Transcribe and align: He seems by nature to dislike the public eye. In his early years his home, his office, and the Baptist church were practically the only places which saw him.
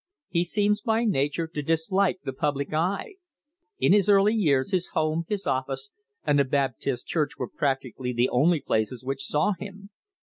He 0.29 0.43
seems 0.45 0.81
by 0.81 1.05
nature 1.05 1.45
to 1.45 1.61
dislike 1.61 2.21
the 2.25 2.33
public 2.33 2.73
eye. 2.73 3.17
In 3.77 3.93
his 3.93 4.09
early 4.09 4.33
years 4.33 4.71
his 4.71 4.87
home, 4.97 5.25
his 5.27 5.45
office, 5.45 5.91
and 6.23 6.39
the 6.39 6.43
Baptist 6.43 7.05
church 7.05 7.37
were 7.37 7.47
practically 7.47 8.11
the 8.11 8.29
only 8.29 8.61
places 8.61 9.03
which 9.03 9.21
saw 9.23 9.53
him. 9.59 9.91